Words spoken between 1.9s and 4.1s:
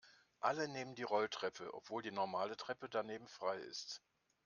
die normale Treppe daneben frei ist.